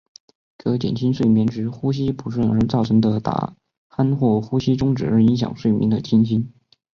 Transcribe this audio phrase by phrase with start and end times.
[0.57, 3.53] 可减轻睡眠时呼吸不顺而造成打
[3.91, 6.51] 鼾或呼吸中止而影响睡眠的情形。